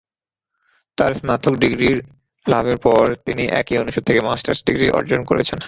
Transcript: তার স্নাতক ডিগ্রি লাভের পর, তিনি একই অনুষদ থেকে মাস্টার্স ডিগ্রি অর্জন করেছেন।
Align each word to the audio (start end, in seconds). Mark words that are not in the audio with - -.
তার 0.97 1.11
স্নাতক 1.13 1.53
ডিগ্রি 1.55 1.89
লাভের 2.45 2.77
পর, 2.77 3.03
তিনি 3.25 3.43
একই 3.51 3.75
অনুষদ 3.77 4.03
থেকে 4.03 4.21
মাস্টার্স 4.21 4.59
ডিগ্রি 4.65 4.87
অর্জন 4.89 5.23
করেছেন। 5.23 5.59